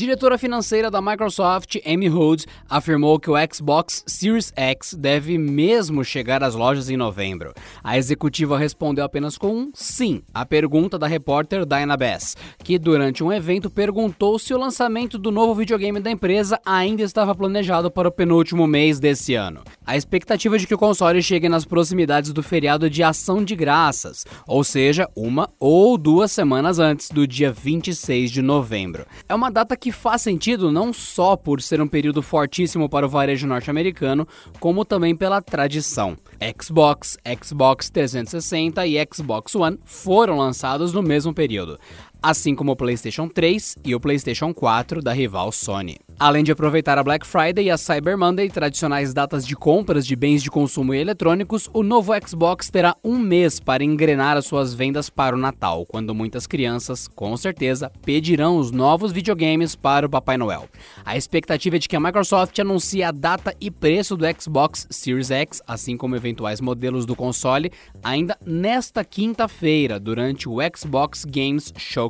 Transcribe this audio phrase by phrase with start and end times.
[0.00, 6.42] Diretora financeira da Microsoft, Amy Hood, afirmou que o Xbox Series X deve mesmo chegar
[6.42, 7.52] às lojas em novembro.
[7.84, 12.34] A executiva respondeu apenas com um sim à pergunta da repórter Diana Bass,
[12.64, 17.34] que durante um evento perguntou se o lançamento do novo videogame da empresa ainda estava
[17.34, 19.60] planejado para o penúltimo mês desse ano.
[19.84, 24.24] A expectativa de que o console chegue nas proximidades do feriado de Ação de Graças,
[24.46, 29.04] ou seja, uma ou duas semanas antes do dia 26 de novembro.
[29.28, 33.08] É uma data que faz sentido não só por ser um período fortíssimo para o
[33.08, 34.26] varejo norte-americano,
[34.58, 36.16] como também pela tradição.
[36.60, 41.78] Xbox, Xbox 360 e Xbox One foram lançados no mesmo período
[42.22, 45.98] assim como o PlayStation 3 e o PlayStation 4 da rival Sony.
[46.18, 50.14] Além de aproveitar a Black Friday e a Cyber Monday, tradicionais datas de compras de
[50.14, 54.74] bens de consumo e eletrônicos, o novo Xbox terá um mês para engrenar as suas
[54.74, 60.10] vendas para o Natal, quando muitas crianças, com certeza, pedirão os novos videogames para o
[60.10, 60.68] Papai Noel.
[61.06, 65.30] A expectativa é de que a Microsoft anuncie a data e preço do Xbox Series
[65.30, 72.09] X, assim como eventuais modelos do console, ainda nesta quinta-feira, durante o Xbox Games Show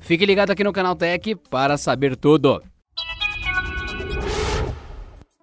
[0.00, 2.62] Fique ligado aqui no canal Tech para saber tudo.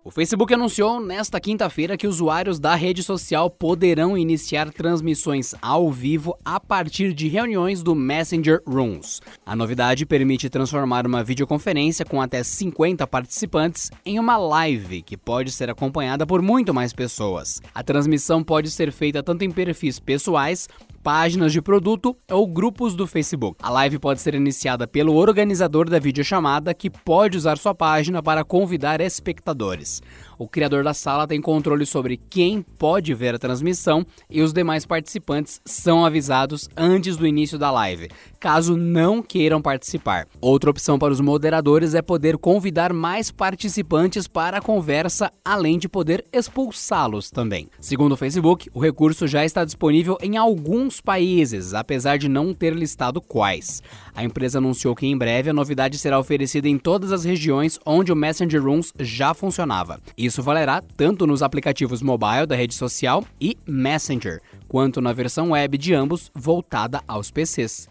[0.03, 6.35] O Facebook anunciou nesta quinta-feira que usuários da rede social poderão iniciar transmissões ao vivo
[6.43, 9.21] a partir de reuniões do Messenger Rooms.
[9.45, 15.51] A novidade permite transformar uma videoconferência com até 50 participantes em uma live que pode
[15.51, 17.61] ser acompanhada por muito mais pessoas.
[17.73, 20.67] A transmissão pode ser feita tanto em perfis pessoais
[21.01, 23.57] páginas de produto ou grupos do Facebook.
[23.61, 28.43] A live pode ser iniciada pelo organizador da videochamada, que pode usar sua página para
[28.43, 30.01] convidar espectadores.
[30.37, 34.85] O criador da sala tem controle sobre quem pode ver a transmissão e os demais
[34.85, 40.27] participantes são avisados antes do início da live, caso não queiram participar.
[40.41, 45.87] Outra opção para os moderadores é poder convidar mais participantes para a conversa, além de
[45.87, 47.69] poder expulsá-los também.
[47.79, 52.73] Segundo o Facebook, o recurso já está disponível em alguns países, apesar de não ter
[52.73, 53.83] listado quais.
[54.15, 58.11] A empresa anunciou que em breve a novidade será oferecida em todas as regiões onde
[58.11, 60.01] o Messenger Rooms já funcionava.
[60.17, 65.77] Isso valerá tanto nos aplicativos mobile da rede social e Messenger, quanto na versão web
[65.77, 67.90] de ambos voltada aos PCs.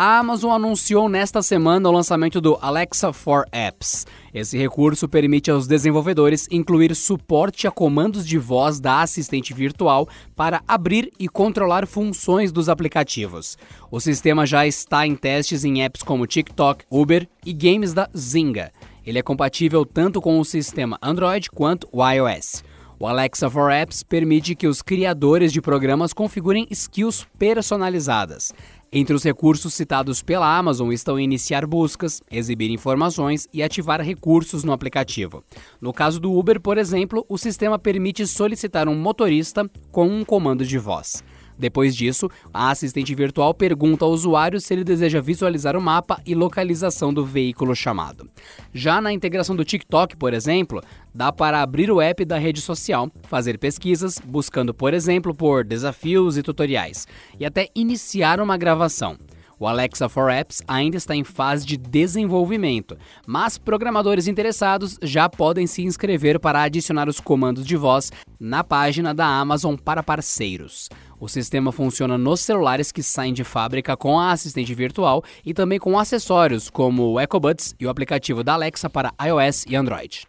[0.00, 4.06] A Amazon anunciou nesta semana o lançamento do Alexa for Apps.
[4.32, 10.62] Esse recurso permite aos desenvolvedores incluir suporte a comandos de voz da assistente virtual para
[10.68, 13.58] abrir e controlar funções dos aplicativos.
[13.90, 18.70] O sistema já está em testes em apps como TikTok, Uber e games da Zynga.
[19.04, 22.62] Ele é compatível tanto com o sistema Android quanto o iOS.
[23.00, 28.52] O Alexa for Apps permite que os criadores de programas configurem skills personalizadas.
[28.90, 34.72] Entre os recursos citados pela Amazon estão iniciar buscas, exibir informações e ativar recursos no
[34.72, 35.44] aplicativo.
[35.78, 40.64] No caso do Uber, por exemplo, o sistema permite solicitar um motorista com um comando
[40.64, 41.22] de voz.
[41.58, 46.34] Depois disso, a assistente virtual pergunta ao usuário se ele deseja visualizar o mapa e
[46.34, 48.28] localização do veículo chamado.
[48.72, 50.82] Já na integração do TikTok, por exemplo,
[51.14, 56.36] dá para abrir o app da rede social, fazer pesquisas, buscando, por exemplo, por desafios
[56.38, 57.06] e tutoriais,
[57.38, 59.18] e até iniciar uma gravação.
[59.60, 62.96] O Alexa for Apps ainda está em fase de desenvolvimento,
[63.26, 69.12] mas programadores interessados já podem se inscrever para adicionar os comandos de voz na página
[69.12, 70.88] da Amazon para parceiros.
[71.20, 75.78] O sistema funciona nos celulares que saem de fábrica com a assistente virtual e também
[75.78, 80.28] com acessórios como o EcoBuds e o aplicativo da Alexa para iOS e Android.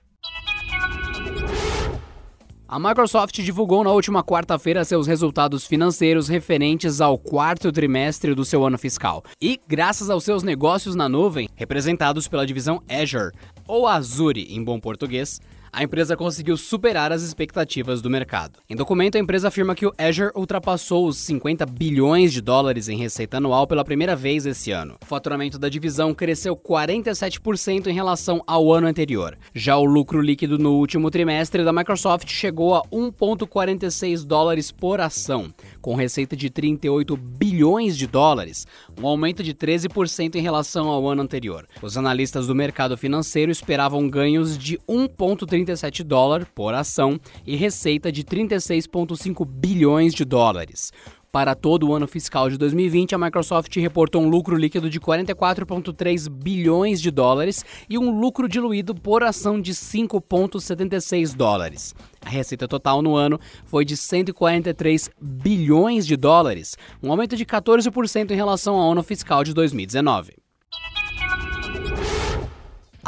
[2.68, 8.64] A Microsoft divulgou na última quarta-feira seus resultados financeiros referentes ao quarto trimestre do seu
[8.64, 9.24] ano fiscal.
[9.42, 13.32] E, graças aos seus negócios na nuvem, representados pela divisão Azure,
[13.68, 18.60] ou Azure em bom português, a empresa conseguiu superar as expectativas do mercado.
[18.70, 22.98] Em documento, a empresa afirma que o Azure ultrapassou os 50 bilhões de dólares em
[22.98, 24.98] receita anual pela primeira vez esse ano.
[25.02, 29.38] O faturamento da divisão cresceu 47% em relação ao ano anterior.
[29.54, 35.54] Já o lucro líquido no último trimestre da Microsoft chegou a 1,46 dólares por ação,
[35.82, 38.66] com receita de 38 bilhões de dólares,
[39.00, 41.68] um aumento de 13% em relação ao ano anterior.
[41.82, 48.12] Os analistas do mercado financeiro esperavam ganhos de 1,30 37 dólares por ação e receita
[48.12, 50.92] de 36,5 bilhões de dólares.
[51.32, 56.28] Para todo o ano fiscal de 2020, a Microsoft reportou um lucro líquido de 44,3
[56.28, 61.94] bilhões de dólares e um lucro diluído por ação de 5,76 dólares.
[62.26, 68.32] A receita total no ano foi de 143 bilhões de dólares, um aumento de 14%
[68.32, 70.49] em relação ao ano fiscal de 2019.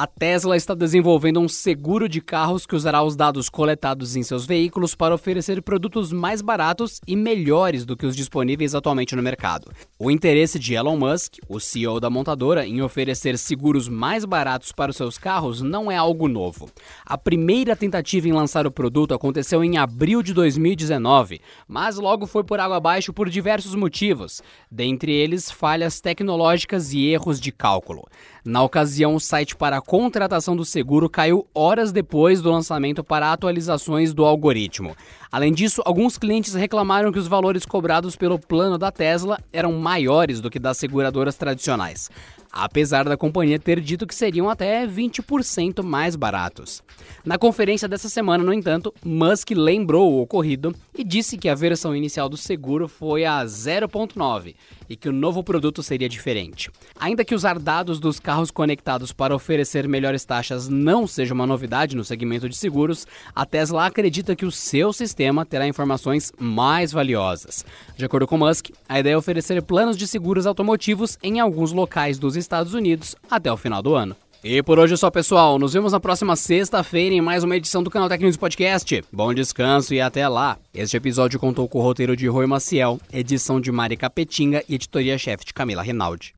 [0.02, 4.48] A Tesla está desenvolvendo um seguro de carros que usará os dados coletados em seus
[4.48, 9.72] veículos para oferecer produtos mais baratos e melhores do que os disponíveis atualmente no mercado.
[10.00, 14.90] O interesse de Elon Musk, o CEO da montadora, em oferecer seguros mais baratos para
[14.90, 16.68] os seus carros não é algo novo.
[17.06, 22.44] A primeira tentativa em lançar o produto aconteceu em abril de 2019, mas logo foi
[22.44, 28.08] por água abaixo por diversos motivos, dentre eles falhas tecnológicas e erros de cálculo.
[28.44, 33.32] Na ocasião, o site para a contratação do seguro caiu horas depois do lançamento para
[33.32, 34.96] atualizações do algoritmo.
[35.32, 40.42] Além disso, alguns clientes reclamaram que os valores cobrados pelo plano da Tesla eram maiores
[40.42, 42.10] do que das seguradoras tradicionais
[42.52, 46.84] apesar da companhia ter dito que seriam até 20% mais baratos.
[47.24, 51.96] Na conferência dessa semana, no entanto, Musk lembrou o ocorrido e disse que a versão
[51.96, 54.56] inicial do seguro foi a 0.9
[54.90, 56.70] e que o novo produto seria diferente.
[57.00, 61.96] Ainda que usar dados dos carros conectados para oferecer melhores taxas não seja uma novidade
[61.96, 67.64] no segmento de seguros, a Tesla acredita que o seu sistema terá informações mais valiosas.
[67.96, 72.20] De acordo com Musk, a ideia é oferecer planos de seguros automotivos em alguns locais
[72.20, 74.16] dos Estados Unidos até o final do ano.
[74.44, 75.60] E por hoje é só, pessoal.
[75.60, 79.04] Nos vemos na próxima sexta-feira em mais uma edição do canal Técnicos Podcast.
[79.14, 80.58] Bom descanso e até lá.
[80.74, 85.46] Este episódio contou com o roteiro de Rui Maciel, edição de Mari Capetinga e editoria-chefe
[85.46, 86.34] de Camila Rinaldi.